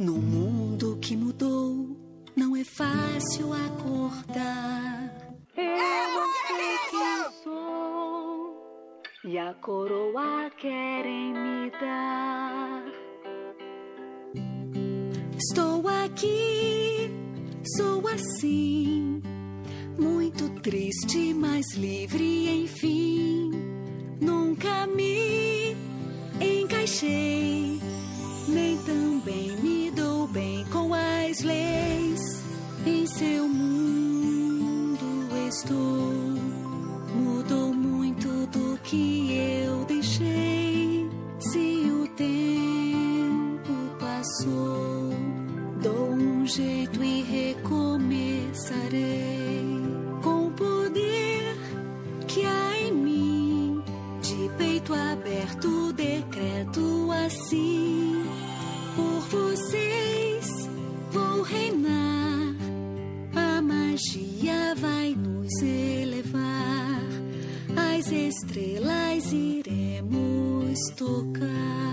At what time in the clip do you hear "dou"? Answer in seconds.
45.82-46.10